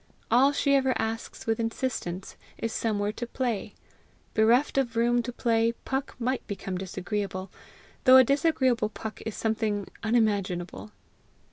[0.31, 3.75] All she ever asks with insistence is somewhere to play.
[4.33, 7.51] Bereft of room to play, Puck might become disagreeable,
[8.05, 10.91] though a disagreeable Puck is something unimaginable.